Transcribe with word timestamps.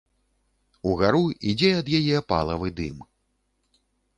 Угару 0.91 1.19
ідзе 1.53 1.71
ад 1.81 1.93
яе 1.99 2.17
палавы 2.33 2.67
дым. 2.81 2.97